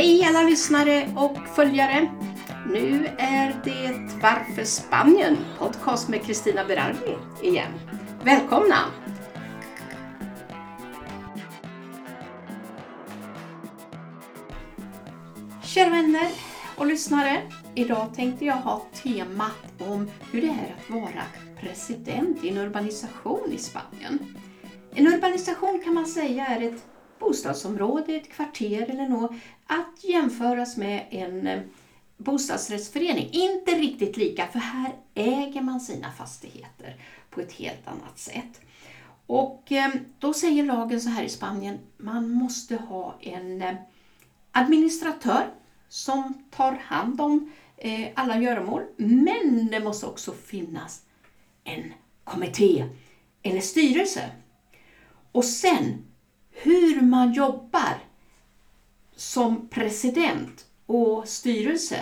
[0.00, 2.10] Hej alla lyssnare och följare!
[2.66, 5.36] Nu är det Varför Spanien?
[5.58, 7.72] Podcast med Kristina Berardi igen.
[8.24, 8.76] Välkomna!
[15.62, 16.28] Kära vänner
[16.76, 17.42] och lyssnare.
[17.74, 21.22] Idag tänkte jag ha temat om hur det är att vara
[21.60, 24.36] president i en urbanisation i Spanien.
[24.94, 26.84] En urbanisation kan man säga är ett
[27.20, 29.32] bostadsområde, ett kvarter eller något
[29.66, 31.60] att jämföras med en eh,
[32.16, 33.28] bostadsrättsförening.
[33.32, 36.96] Inte riktigt lika, för här äger man sina fastigheter
[37.30, 38.60] på ett helt annat sätt.
[39.26, 43.74] Och eh, då säger lagen så här i Spanien, man måste ha en eh,
[44.52, 45.50] administratör
[45.88, 47.52] som tar hand om
[48.14, 48.82] alla göromål.
[48.96, 51.02] Men det måste också finnas
[51.64, 51.92] en
[52.24, 52.84] kommitté
[53.42, 54.30] eller styrelse.
[55.32, 56.09] Och sen
[56.62, 57.98] hur man jobbar
[59.16, 62.00] som president och styrelse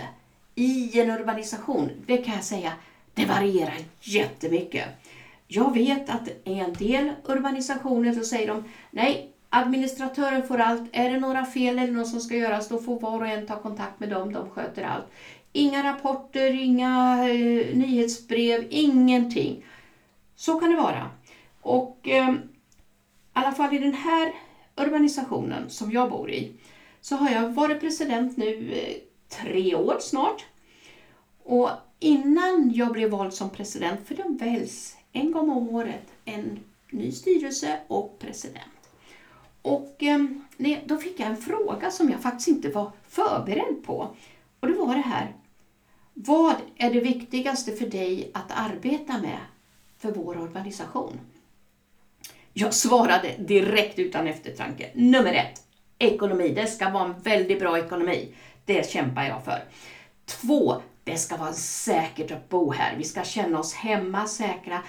[0.55, 2.73] i en urbanisation, det kan jag säga,
[3.13, 4.85] det varierar jättemycket.
[5.47, 10.89] Jag vet att i en del urbanisationer så säger de nej, administratören får allt.
[10.91, 13.61] Är det några fel eller något som ska göras, då får var och en ta
[13.61, 14.33] kontakt med dem.
[14.33, 15.05] De sköter allt.
[15.51, 19.65] Inga rapporter, inga eh, nyhetsbrev, ingenting.
[20.35, 21.09] Så kan det vara.
[21.61, 22.37] Och eh, i
[23.33, 24.33] alla fall i den här
[24.79, 26.51] urbanisationen som jag bor i
[27.01, 28.95] så har jag varit president nu eh,
[29.29, 30.45] tre år snart.
[31.43, 36.59] Och innan jag blev vald som president, för de väljs en gång om året en
[36.89, 38.65] ny styrelse och president.
[39.61, 44.15] Och ehm, nej, då fick jag en fråga som jag faktiskt inte var förberedd på.
[44.59, 45.35] Och det var det här.
[46.13, 49.39] Vad är det viktigaste för dig att arbeta med
[49.97, 51.19] för vår organisation?
[52.61, 54.89] Jag svarade direkt utan eftertanke.
[54.93, 55.61] Nummer ett,
[55.99, 56.53] ekonomi.
[56.55, 58.33] Det ska vara en väldigt bra ekonomi.
[58.65, 59.63] Det kämpar jag för.
[60.25, 62.95] Två, det ska vara säkert att bo här.
[62.97, 64.81] Vi ska känna oss hemma, säkra,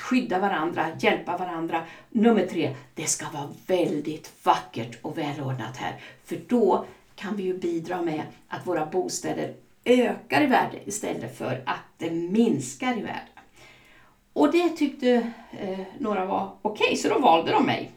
[0.00, 1.82] skydda varandra, hjälpa varandra.
[2.10, 6.00] Nummer tre, det ska vara väldigt vackert och välordnat här.
[6.24, 9.54] För då kan vi ju bidra med att våra bostäder
[9.84, 13.37] ökar i värde istället för att det minskar i värde.
[14.38, 17.90] Och det tyckte eh, några var okej, okay, så då valde de mig.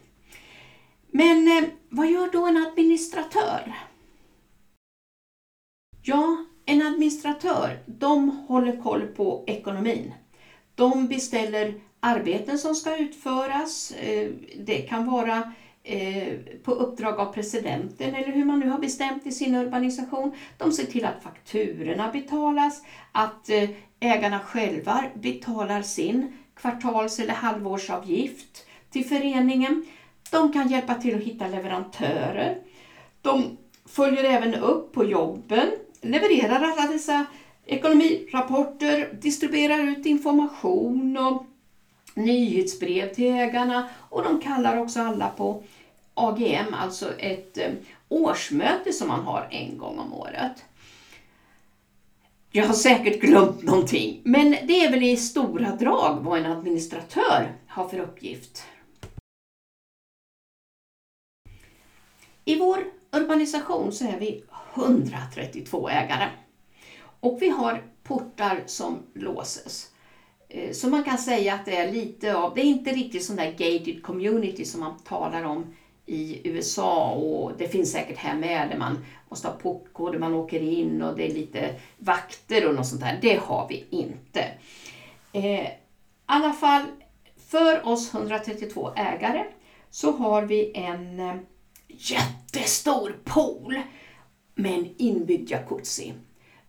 [1.10, 3.74] Men eh, vad gör då en administratör?
[6.02, 6.36] Ja,
[6.66, 10.14] en administratör, de håller koll på ekonomin.
[10.74, 13.92] De beställer arbeten som ska utföras.
[13.92, 15.52] Eh, det kan vara
[15.84, 20.32] eh, på uppdrag av presidenten eller hur man nu har bestämt i sin urbanisation.
[20.58, 22.82] De ser till att fakturorna betalas,
[23.12, 23.70] att eh,
[24.00, 29.86] ägarna själva betalar sin kvartals eller halvårsavgift till föreningen.
[30.30, 32.58] De kan hjälpa till att hitta leverantörer.
[33.22, 35.68] De följer även upp på jobben,
[36.00, 37.26] levererar alla dessa
[37.66, 41.46] ekonomirapporter, distribuerar ut information och
[42.14, 45.62] nyhetsbrev till ägarna och de kallar också alla på
[46.14, 47.70] AGM, alltså ett eh,
[48.08, 50.64] årsmöte som man har en gång om året.
[52.50, 57.52] Jag har säkert glömt någonting, men det är väl i stora drag vad en administratör
[57.66, 58.64] har för uppgift.
[62.44, 66.28] I vår urbanisation så är vi 132 ägare
[67.20, 69.91] och vi har portar som låses.
[70.54, 73.36] Eh, så man kan säga att det är lite av, det är inte riktigt sån
[73.36, 75.74] där gated community som man talar om
[76.06, 80.60] i USA och det finns säkert här med där man måste ha portkod, man åker
[80.60, 83.18] in och det är lite vakter och något sånt där.
[83.22, 84.48] Det har vi inte.
[85.32, 85.70] Eh, I
[86.26, 86.82] alla fall,
[87.50, 89.44] för oss 132 ägare
[89.90, 91.34] så har vi en eh,
[91.88, 93.80] jättestor pool
[94.54, 96.12] med en inbyggd jacuzzi.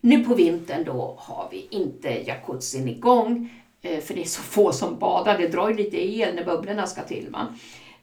[0.01, 3.49] Nu på vintern då har vi inte jacuzzin igång
[3.83, 5.37] Eh, för det är så få som badar.
[5.37, 7.29] Det drar ju lite el när bubblorna ska till.
[7.29, 7.47] Va?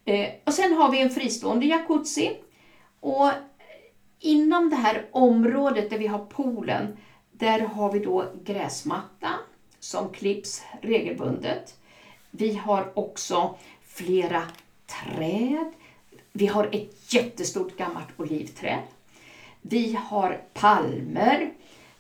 [0.05, 2.37] Eh, och sen har vi en fristående jacuzzi.
[3.01, 3.31] Och
[4.21, 6.97] inom det här området där vi har poolen,
[7.33, 9.29] där har vi då gräsmatta
[9.79, 11.75] som klipps regelbundet.
[12.31, 13.55] Vi har också
[13.87, 14.43] flera
[14.87, 15.73] träd.
[16.33, 18.83] Vi har ett jättestort gammalt olivträd.
[19.63, 21.53] Vi har palmer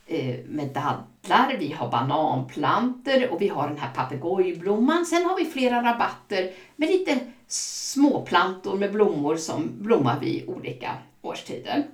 [0.07, 5.07] eh, med dadd dadlar, vi har bananplanter och vi har den här papegojblomman.
[5.07, 11.87] Sen har vi flera rabatter med lite småplantor med blommor som blommar vid olika årstider.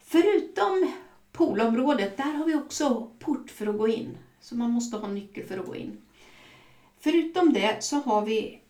[0.00, 0.92] Förutom
[1.32, 4.18] poolområdet, där har vi också port för att gå in.
[4.40, 6.00] Så man måste ha nyckel för att gå in.
[7.00, 8.60] Förutom det så har vi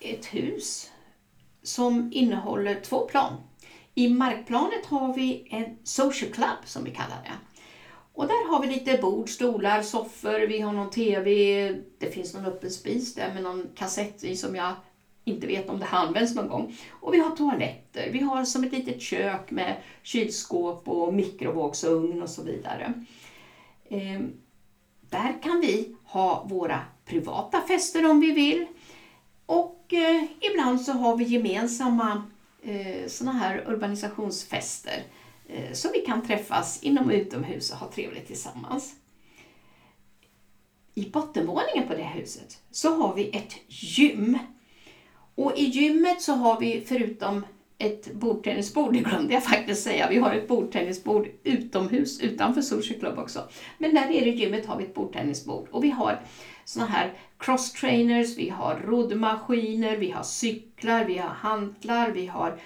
[0.00, 0.90] ett hus
[1.62, 3.32] som innehåller två plan.
[3.94, 7.32] I markplanet har vi en social club som vi kallar det.
[8.14, 11.30] Och där har vi lite bord, stolar, soffor, vi har någon TV,
[11.98, 14.74] det finns någon öppen spis där med någon kassett i som jag
[15.24, 16.76] inte vet om det används någon gång.
[16.90, 22.30] Och vi har toaletter, vi har som ett litet kök med kylskåp och mikrovågsugn och
[22.30, 22.92] så vidare.
[23.88, 24.20] Eh,
[25.10, 28.66] där kan vi ha våra privata fester om vi vill.
[29.46, 32.22] Och eh, ibland så har vi gemensamma
[32.62, 35.21] eh, sådana här urbanisationsfester eh,
[35.52, 38.94] Eh, så vi kan träffas inom och utomhus och ha trevligt tillsammans.
[40.94, 44.38] I bottenvåningen på det här huset så har vi ett gym.
[45.34, 47.44] Och i gymmet så har vi förutom
[47.78, 50.08] ett bordtennisbord, det glömde jag faktiskt säga.
[50.08, 53.48] Vi har ett bordtennisbord utomhus, utanför Sushi Club också.
[53.78, 56.20] Men där nere i gymmet har vi ett bordtennisbord och vi har
[56.64, 62.58] såna här cross-trainers, vi har roddmaskiner, vi har cyklar, vi har hantlar, vi har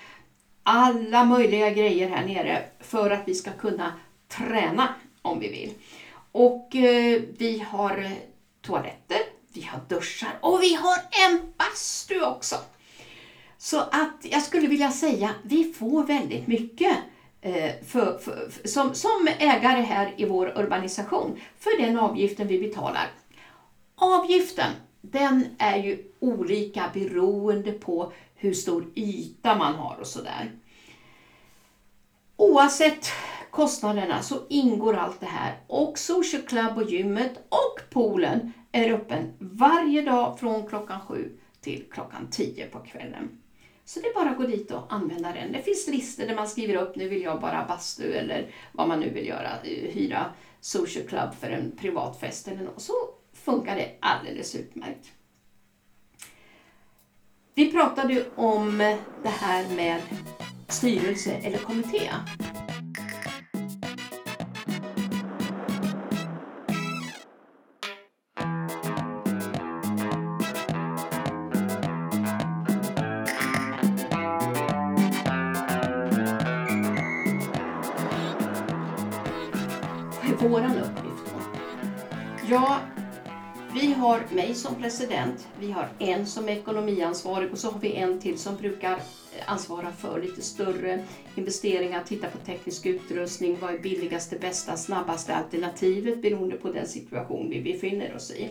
[0.66, 3.92] alla möjliga grejer här nere för att vi ska kunna
[4.28, 5.72] träna om vi vill.
[6.32, 8.10] Och eh, vi har eh,
[8.60, 9.18] toaletter,
[9.52, 10.96] vi har duschar och vi har
[11.28, 12.56] en bastu också.
[13.58, 16.96] Så att jag skulle vilja säga, vi får väldigt mycket
[17.40, 22.58] eh, för, för, för, som, som ägare här i vår urbanisation för den avgiften vi
[22.58, 23.10] betalar.
[23.94, 30.50] Avgiften, den är ju olika beroende på hur stor yta man har och sådär.
[32.37, 33.09] Oavsett
[33.50, 39.33] kostnaderna så ingår allt det här och Social Club och gymmet och poolen är öppen
[39.38, 43.38] varje dag från klockan sju till klockan tio på kvällen.
[43.85, 45.53] Så det är bara att gå dit och använda den.
[45.53, 49.00] Det finns listor där man skriver upp, nu vill jag bara bastu eller vad man
[49.00, 52.83] nu vill göra, eh, hyra social club för en privat fest eller något.
[52.83, 52.93] Så
[53.33, 55.12] funkar det alldeles utmärkt.
[57.58, 58.79] Vi pratade ju om
[59.23, 60.00] det här med
[60.69, 62.11] styrelse eller kommitté.
[84.66, 88.56] Som president, vi har en som är ekonomiansvarig och så har vi en till som
[88.56, 89.00] brukar eh,
[89.46, 91.04] ansvara för lite större
[91.34, 97.50] investeringar, titta på teknisk utrustning, vad är billigaste, bästa, snabbaste alternativet beroende på den situation
[97.50, 98.50] vi befinner oss i.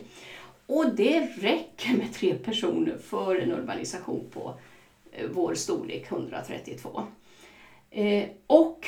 [0.65, 4.53] Och det räcker med tre personer för en urbanisation på
[5.11, 7.03] eh, vår storlek 132.
[7.91, 8.87] Eh, och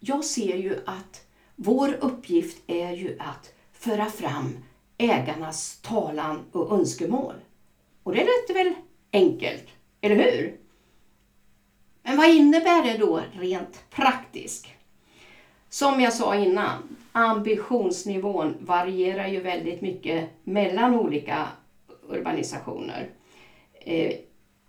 [0.00, 1.24] jag ser ju att
[1.56, 4.56] vår uppgift är ju att föra fram
[5.00, 7.34] ägarnas talan och önskemål.
[8.02, 8.74] Och det låter väl
[9.12, 9.66] enkelt,
[10.00, 10.56] eller hur?
[12.02, 14.66] Men vad innebär det då rent praktiskt?
[15.68, 21.48] Som jag sa innan, ambitionsnivån varierar ju väldigt mycket mellan olika
[22.08, 23.08] urbanisationer.
[23.72, 24.12] Eh,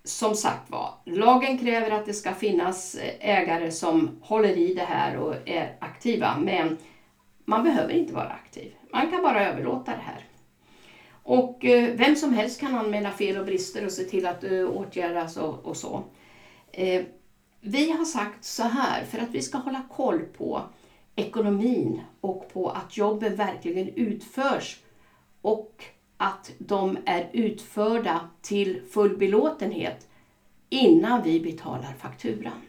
[0.04, 4.84] som sagt var, lagen kräver att det ska finnas eh, ägare som håller i det
[4.84, 6.78] här och är aktiva, men
[7.46, 8.76] man behöver inte vara aktiv.
[8.92, 10.26] Man kan bara överlåta det här.
[11.32, 14.70] Och eh, vem som helst kan anmäla fel och brister och se till att eh,
[14.70, 16.04] åtgärdas och, och så.
[16.72, 17.04] Eh,
[17.62, 20.62] vi har sagt så här, för att vi ska hålla koll på
[21.16, 24.80] ekonomin och på att jobben verkligen utförs
[25.42, 25.84] och
[26.18, 30.10] att de är utförda till full belåtenhet
[30.70, 32.62] innan vi betalar fakturan.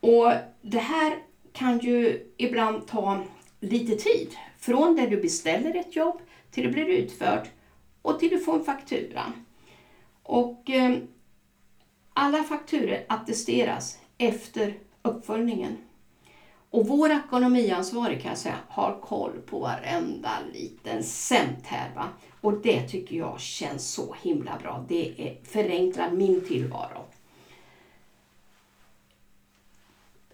[0.00, 1.18] Och Det här
[1.52, 3.22] kan ju ibland ta
[3.60, 4.28] lite tid.
[4.58, 6.20] Från det du beställer ett jobb
[6.50, 7.48] till det blir utfört
[8.02, 9.32] och till du får en faktura.
[10.22, 10.98] Och eh,
[12.12, 15.76] alla fakturer attesteras efter uppföljningen.
[16.70, 21.94] Och vår ekonomiansvarig kan jag säga har koll på varenda liten cent här.
[21.94, 22.08] Va?
[22.40, 24.84] Och det tycker jag känns så himla bra.
[24.88, 27.04] Det är, förenklar min tillvaro.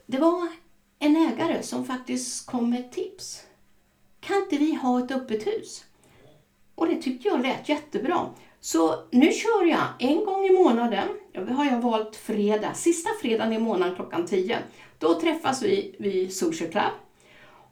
[0.07, 0.49] Det var
[0.99, 3.47] en ägare som faktiskt kom med ett tips.
[4.21, 5.85] Kan inte vi ha ett öppet hus?
[6.76, 8.28] Och det tyckte jag lät jättebra.
[8.61, 11.09] Så nu kör jag en gång i månaden.
[11.33, 14.59] Då har jag valt fredag, sista fredagen i månaden klockan 10.
[14.99, 16.92] Då träffas vi vid Social Club.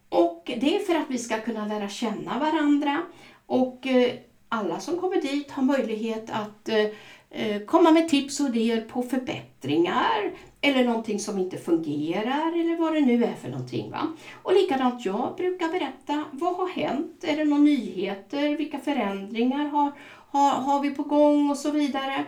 [0.08, 3.02] Och det är för att vi ska kunna lära känna varandra
[3.46, 4.12] och eh,
[4.49, 6.87] alla som kommer dit har möjlighet att eh,
[7.30, 10.32] eh komma med tips och idéer på förbättringar
[10.64, 13.90] eller någonting som inte fungerar eller vad det nu är för någonting.
[13.90, 14.12] Va?
[14.42, 17.25] Och likadant jag brukar berätta, vad har hänt?
[17.25, 18.56] Är det några nyheter?
[18.56, 19.92] Vilka förändringar har,
[20.30, 22.25] har, har vi på gång och så vidare.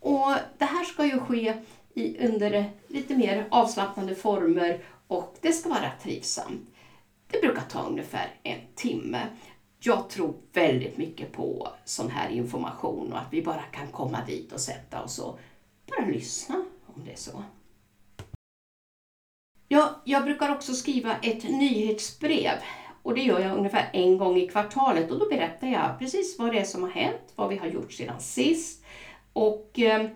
[0.00, 1.54] Och Det här ska ju ske
[1.94, 6.68] i, under lite mer avslappnade former och det ska vara trivsamt.
[7.30, 9.26] Det brukar ta ungefär en timme.
[9.78, 14.52] Jag tror väldigt mycket på sån här information och att vi bara kan komma dit
[14.52, 15.38] och sätta oss och
[15.86, 17.42] bara lyssna om det är så
[19.80, 22.54] jag, jag brukar också skriva ett nyhetsbrev
[23.02, 26.52] och det gör jag ungefär en gång i kvartalet och då berättar jag precis vad
[26.52, 28.84] det är som har hänt, vad vi har gjort sedan sist
[29.32, 30.08] och ehm,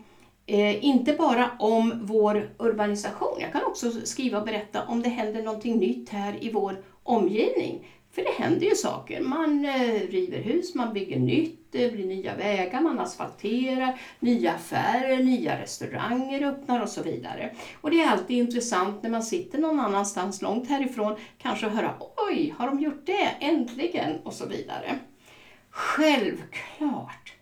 [0.46, 3.38] eh, inte bara om vår urbanisation.
[3.40, 7.86] Jag kan också skriva och berätta om det händer någonting nytt här i vår omgivning.
[8.10, 9.20] För det händer ju saker.
[9.20, 15.16] Man eh, river hus, man bygger nytt, det blir nya vägar, man asfalterar, nya affärer,
[15.16, 17.54] nya restauranger öppnar och så vidare.
[17.80, 21.94] Och det är alltid intressant när man sitter någon annanstans långt härifrån, kanske höra
[22.30, 23.36] oj, har de gjort det?
[23.40, 24.20] Äntligen!
[24.24, 24.98] och så vidare.
[25.70, 27.32] Självklart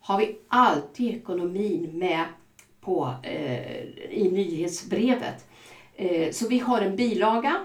[0.00, 2.24] har vi alltid ekonomin med
[2.80, 5.46] på, eh, i nyhetsbrevet.
[5.96, 7.64] Eh, så vi har en bilaga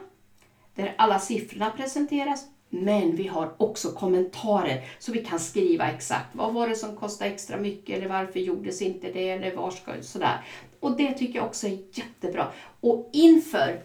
[0.75, 2.45] där alla siffrorna presenteras.
[2.81, 7.31] Men vi har också kommentarer så vi kan skriva exakt vad var det som kostade
[7.31, 10.45] extra mycket eller varför gjordes inte det eller var ska sådär.
[10.79, 12.51] Och det tycker jag också är jättebra.
[12.79, 13.83] Och inför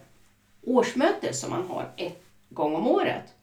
[0.63, 3.35] årsmötet som man har ett gång om året,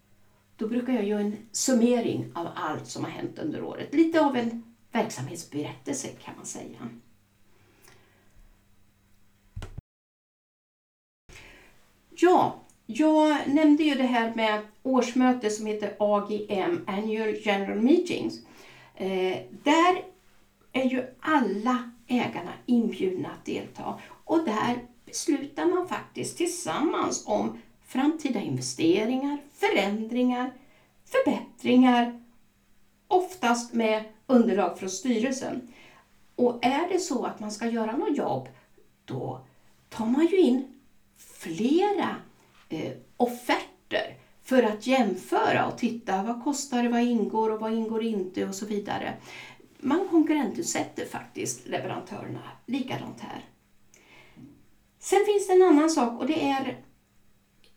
[0.58, 3.94] då brukar jag göra en summering av allt som har hänt under året.
[3.94, 6.89] Lite av en verksamhetsberättelse kan man säga.
[12.10, 18.39] Ja, jag nämnde ju det här med årsmöte som heter AGM, Annual General Meetings.
[18.96, 20.03] Eh, där
[20.74, 28.39] är ju alla ägarna inbjudna att delta och där beslutar man faktiskt tillsammans om framtida
[28.39, 30.53] investeringar, förändringar,
[31.06, 32.22] förbättringar,
[33.08, 35.74] oftast med underlag från styrelsen.
[36.36, 38.48] Och är det så att man ska göra något jobb,
[39.06, 39.41] då
[39.89, 40.79] tar man ju in
[41.17, 42.15] flera
[42.70, 48.04] eh, offerter för att jämföra och titta vad kostar det, vad ingår och vad ingår
[48.04, 49.14] inte och så vidare.
[49.80, 53.46] Man konkurrentutsätter faktiskt leverantörerna likadant här.
[55.00, 56.78] Sen finns det en annan sak och det är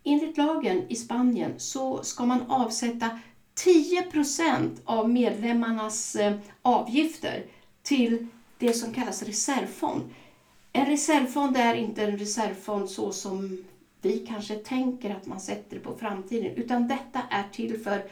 [0.05, 3.19] enligt lagen i Spanien så ska man avsätta
[3.65, 7.45] 10% av medlemmarnas eh, avgifter
[7.83, 8.27] till
[8.59, 10.03] det som kallas reservfond.
[10.73, 13.65] En reservfond är inte en reservfond så som
[14.03, 18.05] vi kanske tänker att man sätter det på framtiden, utan detta är till för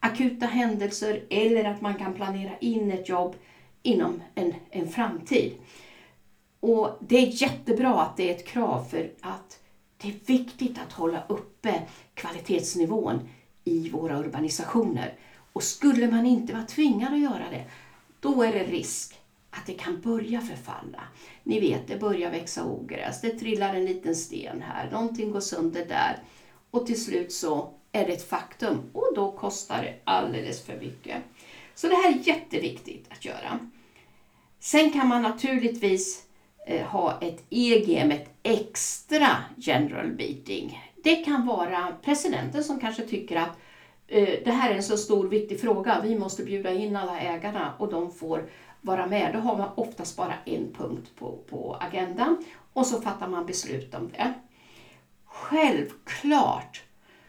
[0.00, 3.34] akuta händelser eller att man kan planera in ett jobb
[3.82, 5.52] inom en, en framtid.
[6.60, 9.58] Och Det är jättebra att det är ett krav för att
[9.96, 11.82] det är viktigt att hålla uppe
[12.14, 13.28] kvalitetsnivån
[13.64, 15.14] i våra urbanisationer.
[15.52, 17.64] Och skulle man inte vara tvingad att göra det,
[18.20, 19.20] då är det risk
[19.56, 21.02] att det kan börja förfalla.
[21.42, 25.84] Ni vet, det börjar växa ogräs, det trillar en liten sten här, någonting går sönder
[25.88, 26.18] där
[26.70, 31.16] och till slut så är det ett faktum och då kostar det alldeles för mycket.
[31.74, 33.58] Så det här är jätteviktigt att göra.
[34.60, 36.24] Sen kan man naturligtvis
[36.66, 40.80] eh, ha ett EGM, ett extra general meeting.
[41.04, 43.58] Det kan vara presidenten som kanske tycker att
[44.06, 47.72] eh, det här är en så stor viktig fråga, vi måste bjuda in alla ägarna
[47.78, 48.48] och de får
[48.86, 49.32] vara med.
[49.32, 53.94] Då har man oftast bara en punkt på, på agendan och så fattar man beslut
[53.94, 54.34] om det.
[55.24, 56.82] Självklart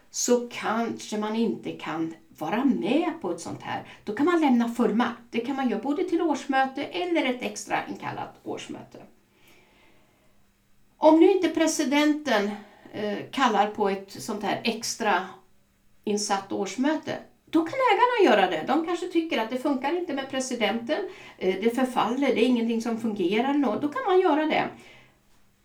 [0.10, 3.88] så kanske man inte kan vara med på ett sånt här.
[4.04, 5.22] Då kan man lämna fullmakt.
[5.30, 9.02] Det kan man göra både till årsmöte eller ett extra inkallat årsmöte.
[10.98, 12.52] Om nu inte presidenten
[12.92, 15.28] eh, kallar på ett sånt här extra
[16.04, 17.18] insatt årsmöte,
[17.58, 18.64] då kan ägarna göra det.
[18.68, 22.82] De kanske tycker att det funkar inte med presidenten, eh, det förfaller, det är ingenting
[22.82, 23.80] som fungerar.
[23.82, 24.68] Då kan man göra det.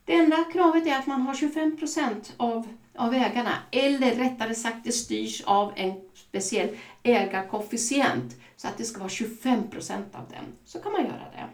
[0.05, 4.85] Det enda kravet är att man har 25 procent av, av ägarna, eller rättare sagt
[4.85, 6.69] det styrs av en speciell
[7.03, 10.45] ägarkoefficient, så att det ska vara 25 procent av den.
[10.65, 11.49] Så kan man göra det.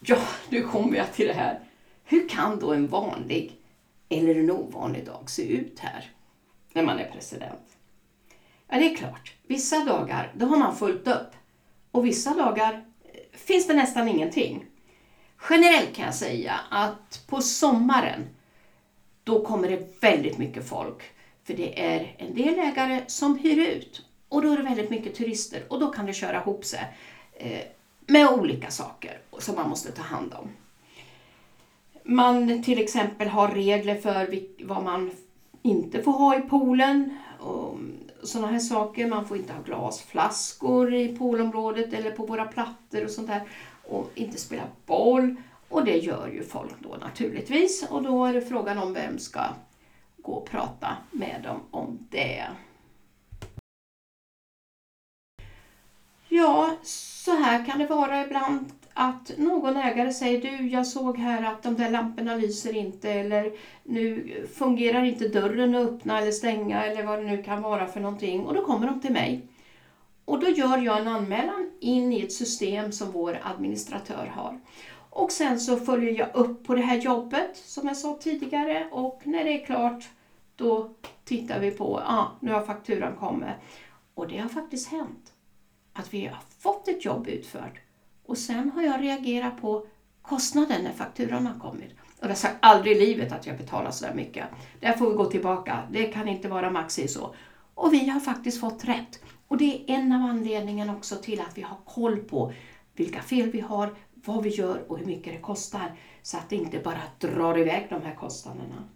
[0.00, 1.60] Ja, nu kommer jag till det här.
[2.04, 3.63] Hur kan då en vanlig
[4.08, 6.10] eller en ovanlig dag se ut här
[6.72, 7.76] när man är president?
[8.68, 9.34] Ja, det är klart.
[9.46, 11.30] Vissa dagar då har man fullt upp
[11.90, 14.64] och vissa dagar eh, finns det nästan ingenting.
[15.50, 18.28] Generellt kan jag säga att på sommaren
[19.24, 21.02] då kommer det väldigt mycket folk.
[21.44, 25.14] För det är en del ägare som hyr ut och då är det väldigt mycket
[25.14, 26.96] turister och då kan det köra ihop sig
[27.32, 27.60] eh,
[28.06, 30.48] med olika saker som man måste ta hand om
[32.04, 35.10] man till exempel har regler för vad man
[35.62, 37.18] inte får ha i poolen.
[37.38, 37.78] Och
[38.22, 39.06] sådana här saker.
[39.06, 43.42] Man får inte ha glasflaskor i poolområdet eller på våra plattor och sånt där.
[43.84, 45.36] Och inte spela boll.
[45.68, 47.86] Och det gör ju folk då naturligtvis.
[47.90, 49.42] Och då är det frågan om vem ska
[50.16, 52.44] gå och prata med dem om det.
[56.28, 61.52] Ja, så här kan det vara ibland att någon ägare säger du, jag såg här
[61.52, 66.84] att de där lamporna lyser inte eller nu fungerar inte dörren att öppna eller stänga
[66.84, 69.48] eller vad det nu kan vara för någonting och då kommer de till mig.
[70.24, 74.60] Och då gör jag en anmälan in i ett system som vår administratör har.
[75.10, 79.20] Och sen så följer jag upp på det här jobbet som jag sa tidigare och
[79.24, 80.08] när det är klart
[80.56, 83.48] då tittar vi på, ja ah, nu har fakturan kommit.
[84.14, 85.32] Och det har faktiskt hänt
[85.92, 87.83] att vi har fått ett jobb utfört
[88.26, 89.86] och sen har jag reagerat på
[90.22, 91.92] kostnaden när fakturan har kommit.
[91.92, 94.44] Och jag har sagt aldrig i livet att jag betalar så där mycket.
[94.80, 95.88] Där får vi gå tillbaka.
[95.92, 97.34] Det kan inte vara maxi så.
[97.74, 99.20] Och vi har faktiskt fått rätt.
[99.48, 102.52] Och det är en av anledningarna också till att vi har koll på
[102.94, 105.92] vilka fel vi har, vad vi gör och hur mycket det kostar.
[106.22, 108.88] Så att det inte bara drar iväg de här kostnaderna.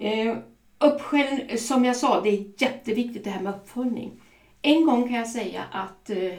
[0.00, 0.36] Eh,
[0.78, 4.20] uppskäll, som jag sa, det är jätteviktigt det här med uppföljning.
[4.66, 6.38] En gång kan jag säga att eh,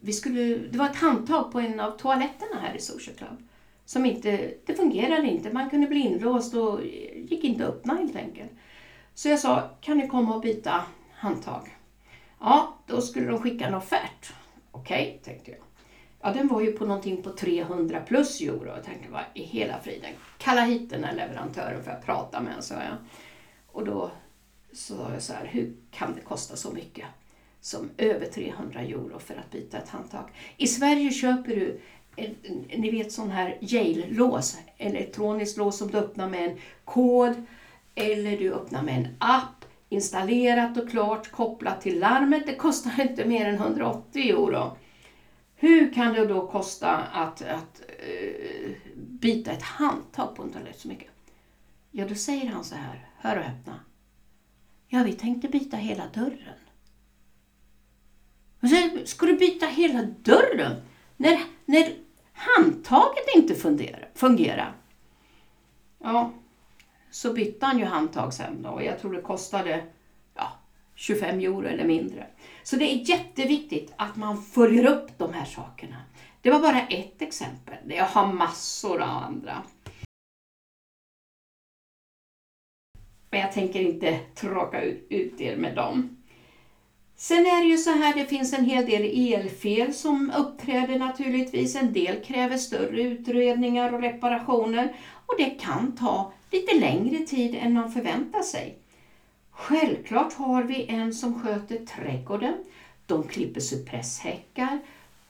[0.00, 3.48] vi skulle, det var ett handtag på en av toaletterna här i Social Club.
[3.84, 6.80] Som inte, det fungerade inte, man kunde bli inlåst och
[7.14, 8.50] gick inte att öppna helt enkelt.
[9.14, 11.76] Så jag sa, kan ni komma och byta handtag?
[12.40, 14.32] Ja, då skulle de skicka en offert.
[14.70, 15.60] Okej, okay, tänkte jag.
[16.20, 18.66] Ja, den var ju på någonting på 300 plus euro.
[18.66, 20.10] Jag tänkte, vad i hela friden?
[20.38, 22.96] Kalla hit den här leverantören för att prata med honom, sa jag.
[23.66, 24.10] Och då
[24.72, 27.06] sa jag så här, hur kan det kosta så mycket?
[27.66, 30.24] Som över 300 euro för att byta ett handtag.
[30.56, 31.80] I Sverige köper du
[32.76, 37.34] ni vet sån här jail-lås, elektroniskt lås som du öppnar med en kod
[37.94, 42.46] eller du öppnar med en app installerat och klart kopplat till larmet.
[42.46, 44.76] Det kostar inte mer än 180 euro.
[45.56, 50.88] Hur kan det då kosta att, att uh, byta ett handtag på en toalett så
[50.88, 51.10] mycket?
[51.90, 53.80] Ja, då säger han så här, hör och öppna.
[54.88, 56.65] Ja, vi tänkte byta hela dörren.
[58.76, 60.72] Och ska du byta hela dörren
[61.16, 61.94] när, när
[62.32, 64.72] handtaget inte fungerar, fungerar.
[65.98, 66.32] Ja,
[67.10, 69.84] så bytte han ju handtag sen då och jag tror det kostade
[70.34, 70.52] ja,
[70.94, 72.26] 25 euro eller mindre.
[72.62, 75.96] Så det är jätteviktigt att man följer upp de här sakerna.
[76.42, 77.76] Det var bara ett exempel.
[77.86, 79.62] Jag har massor av andra.
[83.30, 86.15] Men jag tänker inte tråka ut er med dem.
[87.16, 91.76] Sen är det ju så här, det finns en hel del elfel som uppträder naturligtvis.
[91.76, 97.72] En del kräver större utredningar och reparationer och det kan ta lite längre tid än
[97.72, 98.78] man förväntar sig.
[99.50, 102.54] Självklart har vi en som sköter trädgården.
[103.06, 104.78] De klipper cypresshäckar,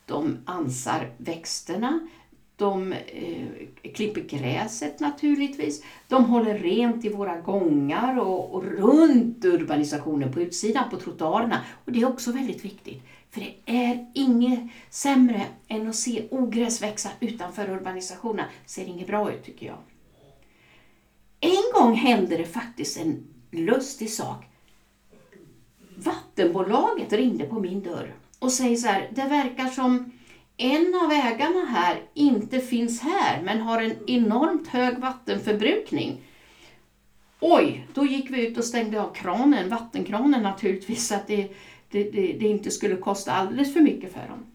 [0.07, 2.09] de ansar växterna,
[2.57, 5.83] de eh, klipper gräset naturligtvis.
[6.09, 11.61] De håller rent i våra gångar och, och, runt urbanisationen på utsidan på trottoarerna.
[11.85, 13.03] Och det är också väldigt viktigt.
[13.31, 18.45] För det är inget sämre än att se ogräs växa utanför urbanisationen.
[18.65, 19.79] Det ser inget bra ut tycker jag.
[21.41, 24.45] En gång hände det faktiskt en lustig sak.
[25.97, 30.13] Vattenbolaget ringde på min dörr och säger så här, det verkar som
[30.57, 36.21] en av ägarna här inte finns här men har en enormt hög vattenförbrukning.
[37.41, 41.49] Oj, då gick vi ut och stängde av kranen, vattenkranen naturligtvis, så att det,
[41.91, 44.47] det, det, det inte skulle kosta alldeles för mycket för dem.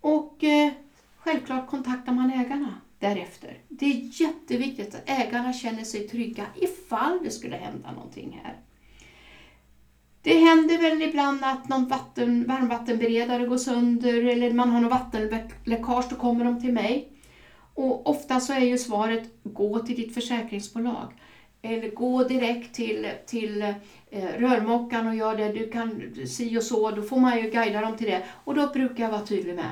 [0.00, 0.72] Och eh,
[1.18, 3.58] självklart kontaktar man ägarna därefter.
[3.68, 8.56] Det är jätteviktigt att ägarna känner sig trygga ifall det skulle hända någonting här.
[10.26, 16.04] Det händer väl ibland att någon vatten, varmvattenberedare går sönder eller man har något vattenläckage,
[16.10, 17.08] då kommer de till mig.
[17.74, 21.12] Och ofta så är ju svaret, gå till ditt försäkringsbolag.
[21.62, 23.62] Eller gå direkt till, till
[24.10, 27.80] eh, rörmokaren och gör det, du kan si och så, då får man ju guida
[27.80, 28.22] dem till det.
[28.44, 29.70] Och då brukar jag vara tydlig med,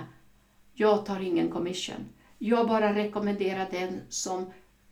[0.75, 2.09] jag tar ingen commission.
[2.38, 4.47] Jag bara rekommenderar den som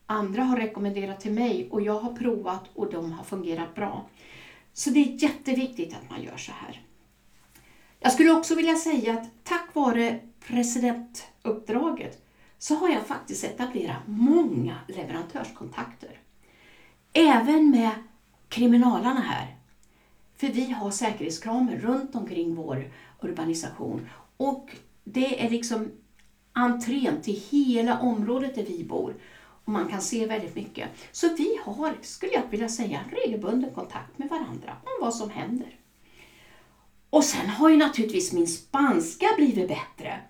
[0.07, 4.09] andra har rekommenderat till mig och jag har provat och de har fungerat bra.
[4.73, 6.81] Så det är jätteviktigt att man gör så här.
[8.01, 12.27] Jag skulle också vilja säga att tack vare presidentuppdraget
[12.59, 16.21] så har jag faktiskt etablerat många leverantörskontakter.
[17.13, 17.91] Även med
[18.49, 19.57] kriminalarna här.
[20.37, 25.91] För vi har säkerhetskramer runt omkring vår urbanisation och det är liksom
[26.53, 29.15] entrén till hela området där vi bor
[29.65, 30.89] och man kan se väldigt mycket.
[31.13, 35.79] Så vi har, skulle jag vilja säga, regelbunden kontakt med varandra om vad som händer.
[37.11, 40.21] Och sen har ju naturligtvis min spanska blivit bättre.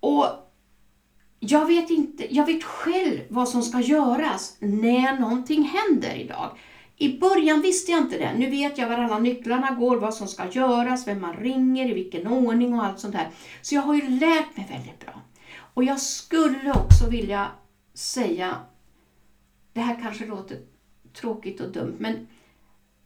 [0.00, 0.26] Och
[1.40, 6.58] jag vet, inte, jag vet själv vad som ska göras när någonting händer idag.
[6.96, 8.32] I början visste jag inte det.
[8.38, 11.94] Nu vet jag var alla nycklarna går, vad som ska göras, vem man ringer, i
[11.94, 13.28] vilken ordning och allt sånt där.
[13.62, 15.22] Så jag har ju lärt mig väldigt bra.
[15.74, 17.48] Och jag skulle också vilja
[18.00, 18.56] säga,
[19.72, 20.58] det här kanske låter
[21.12, 22.26] tråkigt och dumt, men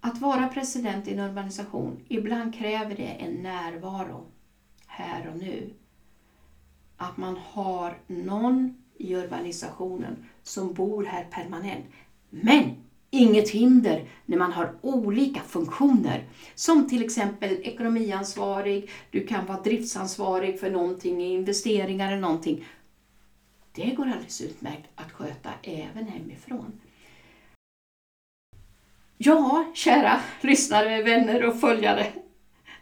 [0.01, 4.27] att vara president i en organisation, ibland kräver det en närvaro
[4.87, 5.71] här och nu.
[6.97, 11.85] Att man har någon i organisationen som bor här permanent.
[12.31, 12.77] Men
[13.11, 16.29] inget hinder när man har olika funktioner.
[16.55, 22.65] Som till exempel ekonomiansvarig, du kan vara driftsansvarig för någonting, investeringar eller någonting.
[23.77, 26.73] Det går alldeles utmärkt att sköta även hemifrån.
[29.19, 32.07] Ja, kära lyssnare, vänner och följare.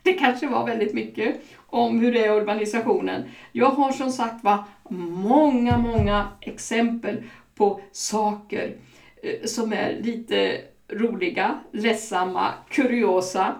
[0.03, 3.25] Det kanske var väldigt mycket om hur det är i organisationen.
[3.53, 7.23] Jag har som sagt var många, många exempel
[7.55, 8.77] på saker
[9.23, 13.55] eh, som är lite roliga, ledsamma, kuriosa.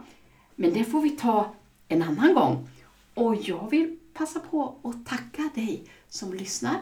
[0.57, 1.55] Men det får vi ta
[1.89, 2.69] en annan gång.
[3.15, 6.77] Och jag vill passa på att tacka dig som lyssnar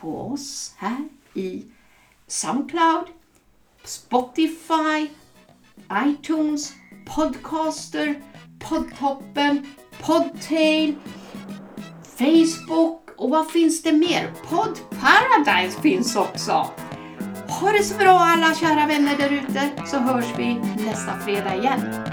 [0.00, 1.64] på oss här i
[2.26, 3.06] Soundcloud,
[3.84, 5.10] Spotify,
[6.06, 6.72] iTunes,
[7.06, 8.22] Podcaster,
[8.58, 9.66] Podtoppen,
[10.02, 10.94] Podtail,
[12.18, 14.32] Facebook och vad finns det mer?
[14.48, 16.52] Pod Paradise finns också.
[17.48, 22.07] Ha det så bra alla kära vänner där ute så hörs vi nästa fredag igen.